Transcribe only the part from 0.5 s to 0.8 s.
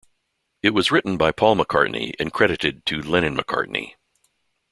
It